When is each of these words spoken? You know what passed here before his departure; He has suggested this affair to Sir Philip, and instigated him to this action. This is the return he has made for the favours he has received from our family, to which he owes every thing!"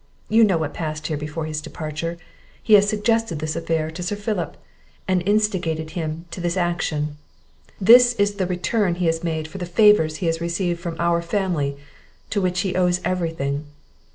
You 0.29 0.43
know 0.43 0.57
what 0.57 0.73
passed 0.73 1.05
here 1.05 1.15
before 1.15 1.45
his 1.45 1.61
departure; 1.61 2.17
He 2.63 2.73
has 2.73 2.89
suggested 2.89 3.37
this 3.37 3.55
affair 3.55 3.91
to 3.91 4.01
Sir 4.01 4.15
Philip, 4.15 4.57
and 5.07 5.21
instigated 5.29 5.91
him 5.91 6.25
to 6.31 6.41
this 6.41 6.57
action. 6.57 7.17
This 7.79 8.15
is 8.15 8.33
the 8.37 8.47
return 8.47 8.95
he 8.95 9.05
has 9.05 9.23
made 9.23 9.47
for 9.47 9.59
the 9.59 9.65
favours 9.67 10.15
he 10.15 10.25
has 10.25 10.41
received 10.41 10.79
from 10.79 10.95
our 10.99 11.21
family, 11.21 11.77
to 12.31 12.41
which 12.41 12.61
he 12.61 12.75
owes 12.75 12.99
every 13.05 13.29
thing!" 13.29 13.67